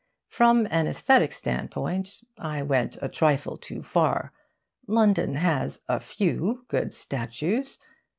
[0.29, 4.33] From an aesthetic standpoint, I went a trifle too far:
[4.87, 7.77] London has a few good statues.